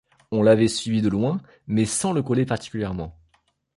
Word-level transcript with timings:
On 0.31 0.41
l’avait 0.41 0.67
suivi 0.67 1.03
de 1.03 1.09
loin, 1.09 1.39
mais 1.67 1.85
sans 1.85 2.11
le 2.11 2.23
coller 2.23 2.47
particulièrement. 2.47 3.15